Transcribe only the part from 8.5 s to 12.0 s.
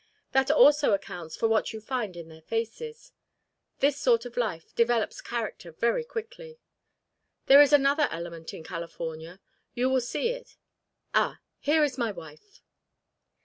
in California. You will see it Ah! here is